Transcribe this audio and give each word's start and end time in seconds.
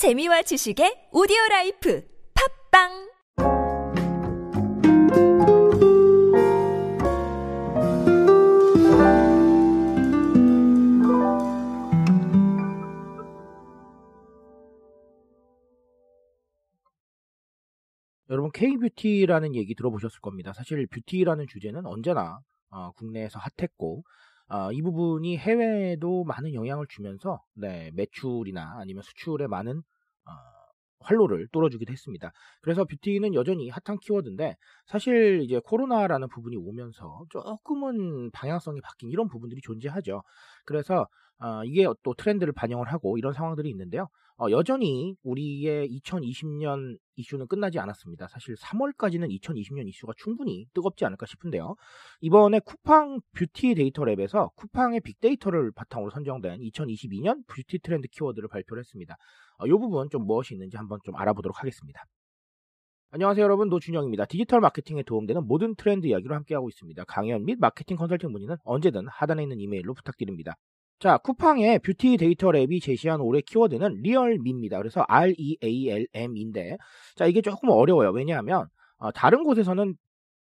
재미와 0.00 0.40
지식의 0.40 1.10
오디오 1.12 1.36
라이프 1.50 2.02
팟빵 2.72 2.88
여러분 18.30 18.50
K-뷰티라는 18.52 19.54
얘기 19.54 19.74
들어보셨을 19.74 20.20
겁니다. 20.22 20.54
사실 20.54 20.86
뷰티라는 20.86 21.46
주제는 21.46 21.84
언제나 21.84 22.38
어, 22.70 22.92
국내에서 22.92 23.38
핫했고 23.38 24.02
어, 24.48 24.72
이 24.72 24.82
부분이 24.82 25.36
해외에도 25.38 26.24
많은 26.24 26.54
영향을 26.54 26.86
주면서 26.88 27.40
네, 27.54 27.90
매출이나 27.94 28.78
아니면 28.78 29.02
수출에 29.02 29.46
많은 29.46 29.78
어, 29.78 29.82
활로를 31.00 31.48
뚫어주기도 31.52 31.92
했습니다. 31.92 32.32
그래서 32.62 32.84
뷰티는 32.84 33.34
여전히 33.34 33.70
핫한 33.70 33.98
키워드인데 34.00 34.56
사실 34.86 35.40
이제 35.42 35.60
코로나라는 35.64 36.28
부분이 36.28 36.56
오면서 36.56 37.24
조금은 37.30 38.30
방향성이 38.32 38.80
바뀐 38.80 39.10
이런 39.10 39.28
부분들이 39.28 39.60
존재하죠. 39.62 40.22
그래서 40.64 41.06
어, 41.40 41.64
이게 41.64 41.86
또 42.02 42.14
트렌드를 42.14 42.52
반영을 42.52 42.92
하고 42.92 43.16
이런 43.16 43.32
상황들이 43.32 43.68
있는데요. 43.70 44.08
어, 44.40 44.50
여전히 44.50 45.14
우리의 45.22 45.86
2020년 45.90 46.96
이슈는 47.16 47.46
끝나지 47.46 47.78
않았습니다. 47.78 48.26
사실 48.28 48.54
3월까지는 48.54 49.28
2020년 49.38 49.86
이슈가 49.86 50.14
충분히 50.16 50.64
뜨겁지 50.72 51.04
않을까 51.04 51.26
싶은데요. 51.26 51.74
이번에 52.22 52.60
쿠팡 52.60 53.20
뷰티 53.36 53.74
데이터 53.74 54.02
랩에서 54.02 54.48
쿠팡의 54.56 55.00
빅데이터를 55.02 55.72
바탕으로 55.72 56.10
선정된 56.12 56.60
2022년 56.60 57.46
뷰티 57.48 57.80
트렌드 57.80 58.08
키워드를 58.08 58.48
발표를 58.48 58.80
했습니다. 58.80 59.14
어, 59.58 59.66
이 59.66 59.70
부분 59.72 60.08
좀 60.08 60.24
무엇이 60.24 60.54
있는지 60.54 60.78
한번 60.78 61.00
좀 61.04 61.16
알아보도록 61.16 61.60
하겠습니다. 61.60 62.02
안녕하세요 63.10 63.44
여러분 63.44 63.68
노준영입니다. 63.68 64.24
디지털 64.24 64.60
마케팅에 64.60 65.02
도움되는 65.02 65.46
모든 65.46 65.74
트렌드 65.74 66.06
이야기로 66.06 66.34
함께하고 66.34 66.70
있습니다. 66.70 67.04
강연 67.04 67.44
및 67.44 67.58
마케팅 67.60 67.98
컨설팅 67.98 68.32
문의는 68.32 68.56
언제든 68.64 69.06
하단에 69.06 69.42
있는 69.42 69.60
이메일로 69.60 69.92
부탁드립니다. 69.92 70.54
자, 71.00 71.16
쿠팡의 71.16 71.78
뷰티 71.78 72.18
데이터 72.18 72.48
랩이 72.48 72.82
제시한 72.82 73.22
올해 73.22 73.40
키워드는 73.40 74.02
real 74.02 74.25
me입니다. 74.25 74.76
그래서 74.76 75.02
R-E-A-L-M인데, 75.08 76.76
자, 77.16 77.24
이게 77.26 77.40
조금 77.40 77.70
어려워요. 77.70 78.10
왜냐하면, 78.10 78.66
어, 78.98 79.10
다른 79.10 79.42
곳에서는 79.42 79.94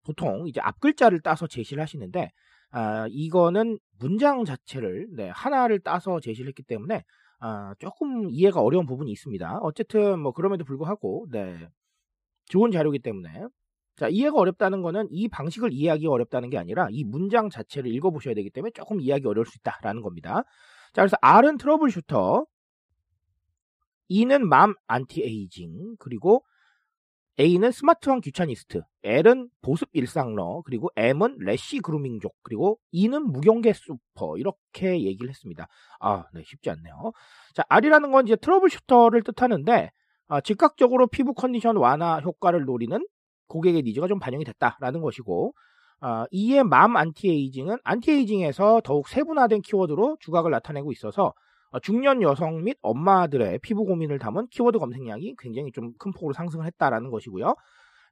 보통 0.05 0.47
이제 0.47 0.61
앞글자를 0.61 1.21
따서 1.23 1.47
제시를 1.47 1.83
하시는데, 1.83 2.31
아, 2.71 3.07
이거는 3.11 3.79
문장 3.99 4.45
자체를, 4.45 5.09
네, 5.17 5.31
하나를 5.31 5.81
따서 5.81 6.21
제시를 6.21 6.49
했기 6.49 6.63
때문에, 6.63 7.03
아, 7.41 7.75
조금 7.79 8.29
이해가 8.31 8.61
어려운 8.61 8.85
부분이 8.85 9.11
있습니다. 9.11 9.61
어쨌든, 9.63 10.21
뭐, 10.21 10.33
그럼에도 10.33 10.65
불구하고, 10.65 11.29
네, 11.31 11.67
좋은 12.47 12.71
자료이기 12.73 12.99
때문에, 13.03 13.47
자, 13.97 14.09
이해가 14.09 14.37
어렵다는 14.37 14.83
거는 14.83 15.09
이 15.11 15.29
방식을 15.29 15.73
이해하기 15.73 16.07
어렵다는 16.07 16.51
게 16.51 16.59
아니라 16.59 16.89
이 16.91 17.05
문장 17.05 17.51
자체를 17.51 17.93
읽어보셔야 17.95 18.35
되기 18.35 18.51
때문에 18.51 18.73
조금 18.73 19.01
이해하기 19.01 19.27
어려울 19.27 19.47
수 19.47 19.59
있다라는 19.59 20.03
겁니다. 20.03 20.45
자, 20.93 21.03
그래서 21.03 21.17
R은 21.21 21.59
trouble 21.59 21.91
shooter, 21.91 22.47
E는 24.09 24.49
mom 24.49 24.75
anti 24.87 25.23
aging, 25.23 25.97
그리고 25.99 26.45
A는 27.41 27.71
smart한 27.71 28.21
귀차니스트, 28.21 28.83
L은 29.03 29.49
보습 29.63 29.89
일상러, 29.93 30.63
그리고 30.67 30.91
M은 30.97 31.39
lash 31.41 31.79
grooming족, 31.79 32.35
그리고 32.43 32.79
E는 32.91 33.33
무경계 33.33 33.73
슈퍼 33.73 34.37
이렇게 34.37 35.03
얘기를 35.03 35.31
했습니다. 35.31 35.67
아, 36.01 36.25
네, 36.35 36.43
쉽지 36.45 36.69
않네요. 36.71 37.13
자, 37.55 37.65
R이라는 37.69 38.11
건 38.11 38.27
이제 38.27 38.37
trouble 38.37 38.69
shooter를 38.69 39.23
뜻하는데 39.23 39.91
아, 40.29 40.41
즉각적으로 40.41 41.07
피부 41.07 41.35
컨디션 41.35 41.77
완화 41.77 42.19
효과를 42.21 42.65
노리는 42.65 43.07
고객의 43.53 43.83
needs가 43.83 44.09
좀 44.09 44.19
반영이 44.19 44.45
됐다라는 44.45 45.03
것이고 45.03 45.55
어, 46.01 46.25
E의 46.31 46.65
mom 46.65 46.97
anti-aging은 46.97 47.77
anti-aging에서 47.85 48.81
더욱 48.83 49.09
세분화된 49.09 49.61
키워드로 49.63 50.17
두각을 50.21 50.51
나타내고 50.51 50.91
있어서 50.93 51.33
어, 51.71 51.79
중년 51.81 52.23
여성 52.23 52.65
및 52.65 52.77
엄마들의 52.83 53.61
피부 53.63 53.85
고민을 53.85 54.19
담은 54.19 54.49
키워드 54.49 54.79
검색량이 54.79 55.37
굉장히 55.39 55.71
좀 55.73 55.93
큰 55.99 56.13
폭으로 56.13 56.33
상승을 56.33 56.67
했다라는 56.67 57.11
것이고요. 57.11 57.55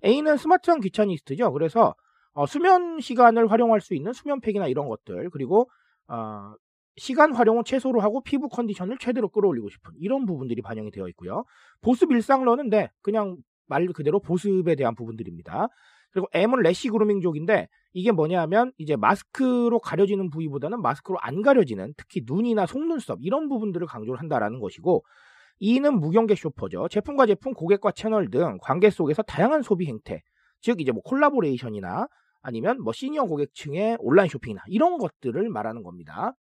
A는 0.05 0.37
smart한 0.37 0.81
귀차니스트죠. 0.81 1.53
그래서 1.53 1.95
어, 2.33 2.47
수면 2.47 3.01
시간을 3.01 3.51
활용할 3.51 3.81
수 3.81 3.95
있는 3.95 4.13
수면팩이나 4.13 4.69
이런 4.69 4.89
것들 4.89 5.31
그리고 5.31 5.69
어, 6.09 6.55
시간 6.97 7.35
활용을 7.35 7.65
최소로 7.65 8.01
하고 8.01 8.21
피부 8.23 8.49
컨디션을 8.49 8.99
최대로 8.99 9.29
끌어올리고 9.29 9.69
싶은 9.71 9.93
이런 9.99 10.27
부분들이 10.27 10.63
반영이 10.63 10.91
되어 10.91 11.09
있고요. 11.09 11.45
보습 11.83 12.13
일상러는 12.13 12.69
네, 12.71 12.91
그냥 13.03 13.37
말 13.71 13.87
그대로 13.87 14.21
보습에 14.21 14.75
대한 14.75 14.95
부분들입니다. 14.95 15.69
그리고 16.11 16.27
M은 16.35 16.61
래시 16.61 16.89
그루밍족인데 16.91 17.69
이게 17.93 18.13
뭐냐 18.13 18.41
하면 18.43 18.73
이제 18.77 18.97
마스크로 18.97 19.79
가려지는 19.79 20.29
부위보다는 20.29 20.83
마스크로 20.83 21.19
안 21.21 21.41
가려지는 21.41 21.95
특히 21.97 22.23
눈이나 22.27 22.67
속눈썹 22.67 23.21
이런 23.23 23.49
부분들을 23.49 23.87
강조를 23.87 24.21
한다라는 24.21 24.61
것이고 24.61 25.05
E는 25.61 26.01
무경계 26.01 26.35
쇼퍼죠. 26.35 26.89
제품과 26.89 27.27
제품, 27.27 27.53
고객과 27.53 27.93
채널 27.93 28.31
등 28.31 28.59
관계 28.61 28.91
속에서 28.91 29.23
다양한 29.23 29.63
소비 29.63 29.87
행태, 29.87 30.23
즉 30.61 30.81
이제 30.81 30.91
뭐 30.91 31.03
콜라보레이션이나 31.03 32.09
아니면 32.43 32.83
뭐 32.83 32.93
시니어 32.93 33.25
고객층의 33.25 33.99
온라인 34.01 34.29
쇼핑이나 34.29 34.63
이런 34.69 34.99
것들을 34.99 35.49
말하는 35.51 35.83
겁니다. 35.83 36.35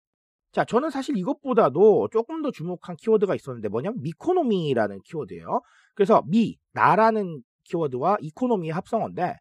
자, 0.51 0.65
저는 0.65 0.89
사실 0.89 1.15
이것보다도 1.17 2.09
조금 2.11 2.41
더 2.41 2.51
주목한 2.51 2.95
키워드가 2.97 3.35
있었는데 3.35 3.69
뭐냐면 3.69 4.01
meconomy라는 4.01 5.01
키워드예요. 5.03 5.61
그래서 5.95 6.23
me, 6.27 6.57
나라는 6.73 7.41
키워드와 7.65 8.17
economy의 8.21 8.73
합성어인데 8.73 9.35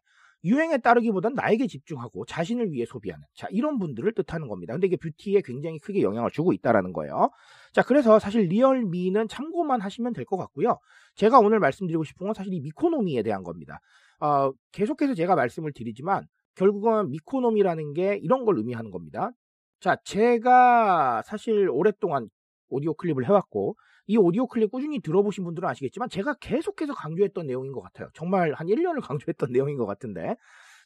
유행에 0.45 0.77
따르기보단 0.77 1.33
나에게 1.33 1.67
집중하고 1.67 2.25
자신을 2.25 2.71
위해 2.71 2.85
소비하는 2.85 3.25
자 3.35 3.47
이런 3.51 3.77
분들을 3.77 4.13
뜻하는 4.13 4.47
겁니다. 4.47 4.73
근데 4.73 4.87
이게 4.87 4.95
뷰티에 4.95 5.41
굉장히 5.43 5.79
크게 5.79 6.01
영향을 6.01 6.31
주고 6.31 6.53
있다라는 6.53 6.93
거예요. 6.93 7.29
자 7.73 7.81
그래서 7.83 8.19
사실 8.19 8.43
real 8.43 8.77
me는 8.77 9.27
참고만 9.27 9.81
하시면 9.81 10.13
될 10.13 10.23
것 10.25 10.37
같고요. 10.37 10.77
제가 11.15 11.39
오늘 11.39 11.59
말씀드리고 11.59 12.03
싶은 12.05 12.27
건 12.27 12.33
사실 12.33 12.53
이 12.53 12.61
meconomy에 12.61 13.23
대한 13.23 13.43
겁니다. 13.43 13.79
어, 14.21 14.51
계속해서 14.71 15.13
제가 15.15 15.35
말씀을 15.35 15.73
드리지만 15.73 16.23
결국은 16.55 17.09
미코노미라는 17.09 17.93
게 17.93 18.19
이런 18.21 18.45
걸 18.45 18.57
의미하는 18.57 18.91
겁니다. 18.91 19.31
자 19.79 19.95
제가 20.03 21.21
사실 21.23 21.69
오랫동안 21.69 22.29
오디오 22.69 22.93
클립을 22.93 23.25
해왔고 23.25 23.75
이 24.07 24.17
오디오 24.17 24.47
클립 24.47 24.71
꾸준히 24.71 24.99
들어보신 24.99 25.43
분들은 25.45 25.69
아시겠지만 25.69 26.09
제가 26.09 26.35
계속해서 26.41 26.93
강조했던 26.93 27.47
내용인 27.47 27.71
것 27.71 27.81
같아요. 27.81 28.09
정말 28.13 28.53
한 28.53 28.67
1년을 28.67 29.01
강조했던 29.07 29.51
내용인 29.51 29.77
것 29.77 29.85
같은데 29.85 30.35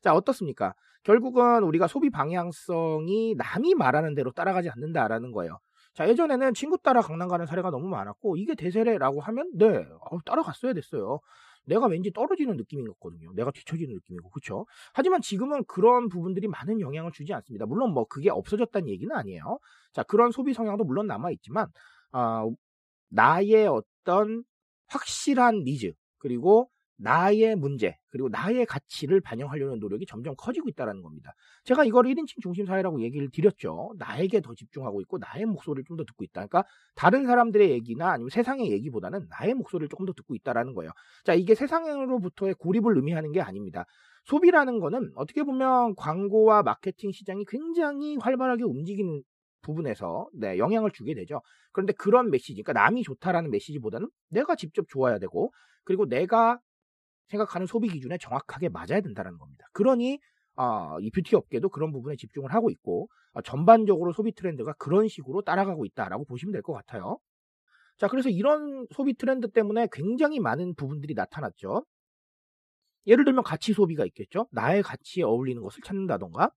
자 0.03 0.13
어떻습니까? 0.13 0.73
결국은 1.03 1.63
우리가 1.63 1.87
소비 1.87 2.09
방향성이 2.09 3.35
남이 3.35 3.73
말하는 3.75 4.13
대로 4.13 4.31
따라가지 4.31 4.69
않는다라는 4.69 5.31
거예요. 5.31 5.57
자 5.95 6.07
예전에는 6.07 6.53
친구 6.53 6.77
따라 6.77 7.01
강남 7.01 7.27
가는 7.29 7.45
사례가 7.45 7.71
너무 7.71 7.87
많았고 7.87 8.37
이게 8.37 8.53
대세래라고 8.55 9.21
하면 9.21 9.49
네 9.55 9.85
어, 10.11 10.21
따라갔어야 10.23 10.73
됐어요. 10.73 11.19
내가 11.65 11.87
왠지 11.87 12.11
떨어지는 12.11 12.57
느낌인 12.57 12.87
거거든요. 12.87 13.33
내가 13.33 13.51
뒤처지는 13.51 13.93
느낌이고 13.95 14.29
그렇죠. 14.29 14.65
하지만 14.93 15.21
지금은 15.21 15.63
그런 15.65 16.09
부분들이 16.09 16.47
많은 16.47 16.79
영향을 16.81 17.11
주지 17.11 17.33
않습니다. 17.33 17.65
물론 17.65 17.93
뭐 17.93 18.05
그게 18.05 18.29
없어졌다는 18.29 18.89
얘기는 18.89 19.13
아니에요. 19.15 19.59
자 19.93 20.03
그런 20.03 20.31
소비 20.31 20.53
성향도 20.53 20.83
물론 20.83 21.07
남아 21.07 21.31
있지만 21.31 21.67
어, 22.11 22.49
나의 23.09 23.67
어떤 23.67 24.43
확실한 24.87 25.63
니즈 25.63 25.93
그리고 26.17 26.69
나의 26.97 27.55
문제 27.55 27.97
그리고 28.09 28.29
나의 28.29 28.65
가치를 28.65 29.21
반영하려는 29.21 29.79
노력이 29.79 30.05
점점 30.05 30.35
커지고 30.37 30.69
있다는 30.69 31.01
겁니다. 31.01 31.33
제가 31.63 31.83
이걸 31.85 32.05
1인칭 32.05 32.41
중심 32.41 32.65
사회라고 32.65 33.01
얘기를 33.01 33.29
드렸죠. 33.31 33.93
나에게 33.97 34.41
더 34.41 34.53
집중하고 34.53 35.01
있고 35.01 35.17
나의 35.17 35.45
목소리를 35.45 35.83
좀 35.85 35.97
더 35.97 36.03
듣고 36.05 36.23
있다. 36.23 36.47
그러니까 36.47 36.63
다른 36.95 37.25
사람들의 37.25 37.69
얘기나 37.71 38.11
아니면 38.11 38.29
세상의 38.29 38.71
얘기보다는 38.71 39.27
나의 39.29 39.53
목소리를 39.53 39.89
조금 39.89 40.05
더 40.05 40.13
듣고 40.13 40.35
있다라는 40.35 40.73
거예요. 40.73 40.91
자, 41.23 41.33
이게 41.33 41.55
세상으로부터의 41.55 42.55
고립을 42.55 42.95
의미하는 42.95 43.31
게 43.31 43.41
아닙니다. 43.41 43.85
소비라는 44.25 44.79
거는 44.79 45.11
어떻게 45.15 45.43
보면 45.43 45.95
광고와 45.95 46.63
마케팅 46.63 47.11
시장이 47.11 47.45
굉장히 47.47 48.17
활발하게 48.17 48.63
움직이는 48.63 49.21
부분에서 49.61 50.27
네, 50.33 50.57
영향을 50.57 50.91
주게 50.91 51.13
되죠. 51.13 51.41
그런데 51.71 51.93
그런 51.93 52.29
메시지, 52.29 52.61
그러니까 52.61 52.73
남이 52.83 53.03
좋다라는 53.03 53.49
메시지보다는 53.51 54.09
내가 54.29 54.55
직접 54.55 54.85
좋아야 54.89 55.19
되고 55.19 55.51
그리고 55.83 56.05
내가 56.07 56.59
생각하는 57.27 57.67
소비 57.67 57.89
기준에 57.89 58.17
정확하게 58.17 58.69
맞아야 58.69 59.01
된다는 59.01 59.37
겁니다. 59.37 59.65
그러니 59.73 60.19
어, 60.55 60.97
이 60.99 61.09
뷰티 61.11 61.35
업계도 61.35 61.69
그런 61.69 61.91
부분에 61.91 62.15
집중을 62.15 62.53
하고 62.53 62.69
있고 62.69 63.09
어, 63.33 63.41
전반적으로 63.41 64.13
소비 64.13 64.33
트렌드가 64.33 64.73
그런 64.73 65.07
식으로 65.07 65.41
따라가고 65.41 65.85
있다라고 65.85 66.25
보시면 66.25 66.51
될 66.53 66.61
것 66.61 66.73
같아요. 66.73 67.17
자, 67.97 68.07
그래서 68.07 68.29
이런 68.29 68.85
소비 68.95 69.13
트렌드 69.15 69.49
때문에 69.49 69.87
굉장히 69.91 70.39
많은 70.39 70.75
부분들이 70.75 71.13
나타났죠. 71.13 71.85
예를 73.07 73.25
들면 73.25 73.43
가치 73.43 73.73
소비가 73.73 74.05
있겠죠. 74.05 74.47
나의 74.51 74.81
가치에 74.83 75.23
어울리는 75.23 75.61
것을 75.61 75.81
찾는다던가 75.83 76.51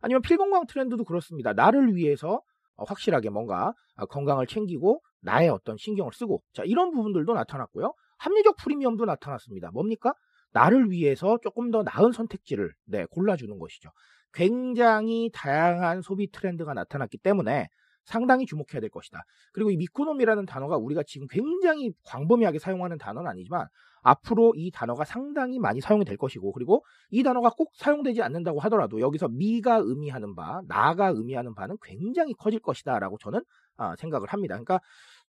아니면 0.00 0.22
필건강 0.22 0.66
트렌드도 0.66 1.04
그렇습니다. 1.04 1.52
나를 1.52 1.94
위해서 1.94 2.40
어, 2.76 2.84
확실하게 2.84 3.30
뭔가 3.30 3.72
어, 3.96 4.06
건강을 4.06 4.46
챙기고 4.46 5.00
나의 5.20 5.48
어떤 5.48 5.76
신경을 5.76 6.12
쓰고 6.12 6.42
자 6.52 6.62
이런 6.64 6.90
부분들도 6.90 7.32
나타났고요. 7.34 7.92
합리적 8.22 8.56
프리미엄도 8.56 9.04
나타났습니다. 9.04 9.70
뭡니까? 9.72 10.14
나를 10.52 10.90
위해서 10.90 11.38
조금 11.42 11.70
더 11.70 11.82
나은 11.82 12.12
선택지를 12.12 12.72
네, 12.84 13.04
골라주는 13.06 13.58
것이죠. 13.58 13.90
굉장히 14.32 15.30
다양한 15.32 16.02
소비 16.02 16.30
트렌드가 16.30 16.72
나타났기 16.72 17.18
때문에 17.18 17.68
상당히 18.04 18.46
주목해야 18.46 18.80
될 18.80 18.90
것이다. 18.90 19.22
그리고 19.52 19.70
이 19.70 19.76
meconomy라는 19.76 20.46
단어가 20.46 20.76
우리가 20.76 21.02
지금 21.06 21.26
굉장히 21.30 21.92
광범위하게 22.04 22.58
사용하는 22.58 22.98
단어는 22.98 23.30
아니지만 23.30 23.66
앞으로 24.02 24.54
이 24.56 24.70
단어가 24.72 25.04
상당히 25.04 25.60
많이 25.60 25.80
사용이 25.80 26.04
될 26.04 26.16
것이고 26.16 26.52
그리고 26.52 26.84
이 27.10 27.22
단어가 27.22 27.50
꼭 27.50 27.70
사용되지 27.74 28.22
않는다고 28.22 28.58
하더라도 28.60 29.00
여기서 29.00 29.28
me가 29.28 29.76
의미하는 29.76 30.34
바, 30.34 30.60
나가 30.66 31.08
의미하는 31.08 31.54
바는 31.54 31.76
굉장히 31.82 32.34
커질 32.34 32.58
것이다라고 32.60 33.18
저는 33.18 33.42
아, 33.76 33.94
생각을 33.96 34.28
합니다. 34.28 34.54
그러니까 34.54 34.80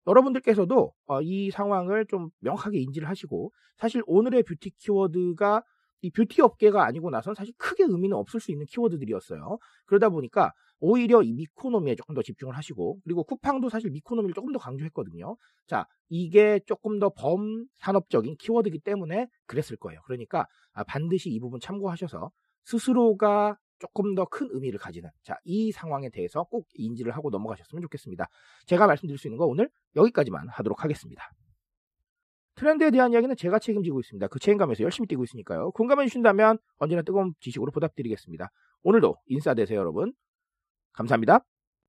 여러분들께서도 0.08 0.94
어, 1.06 1.22
이 1.22 1.52
상황을 1.52 2.06
좀 2.08 2.30
명확하게 2.40 2.80
인지를 2.80 3.08
하시고 3.08 3.52
사실 3.78 4.02
오늘의 4.06 4.44
뷰티 4.44 4.72
키워드가 4.78 5.64
이 6.02 6.10
뷰티 6.10 6.42
업계가 6.42 6.84
아니고 6.86 7.12
나선 7.12 7.36
사실 7.36 7.54
크게 7.58 7.84
의미는 7.84 8.18
없을 8.18 8.40
수 8.40 8.52
있는 8.52 8.66
키워드들이었어요. 8.66 9.60
그러다 9.86 10.10
보니까 10.10 10.52
오히려 10.80 11.22
이 11.22 11.32
미코노미에 11.34 11.96
조금 11.96 12.16
더 12.16 12.24
집중을 12.24 12.58
하시고 12.58 12.98
그리고 13.04 13.24
쿠팡도 13.24 13.70
사실 13.70 13.92
미코노미를 13.92 14.34
조금 14.34 14.52
더 14.52 14.58
강조했거든요. 14.58 15.38
자, 15.68 15.86
이게 16.10 16.60
조금 16.66 16.98
더 16.98 17.12
범산업적인 17.12 18.36
키워드이기 18.40 18.80
때문에 18.80 19.28
그랬을 19.46 19.78
거예요. 19.78 20.02
그러니까 20.06 20.48
아, 20.74 20.84
반드시 20.84 21.30
이 21.30 21.40
부분 21.40 21.60
참고하셔서 21.60 22.32
스스로가 22.66 23.58
조금 23.82 24.16
더 24.16 24.26
큰 24.26 24.48
의미를 24.52 24.80
가지는 24.80 25.10
자, 25.24 25.38
이 25.44 25.72
상황에 25.72 26.10
대해서 26.10 26.44
꼭 26.44 26.68
인지를 26.76 27.12
하고 27.14 27.30
넘어가셨으면 27.32 27.82
좋겠습니다. 27.82 28.30
제가 28.68 28.88
말씀드릴 28.88 29.18
수 29.18 29.28
있는 29.28 29.38
거 29.38 29.46
오늘 29.46 29.70
여기까지만 29.96 30.48
하도록 30.50 30.84
하겠습니다. 30.84 31.32
트렌드에 32.56 32.92
대한 32.92 33.12
이야기는 33.12 33.36
제가 33.36 33.60
책임지고 33.60 34.00
있습니다. 34.02 34.28
그 34.28 34.40
책임감에서 34.40 34.84
열심히 34.84 35.08
뛰고 35.08 35.24
있으니까요. 35.24 35.72
공감해 35.72 36.06
주신다면 36.06 36.60
언제나 36.78 37.02
뜨거운 37.02 37.34
지식으로 37.40 37.72
보답드리겠습니다. 37.72 38.52
오늘도 38.84 39.16
인싸 39.28 39.54
되세요, 39.56 39.80
여러분. 39.80 40.14
감사합니다. 40.94 41.44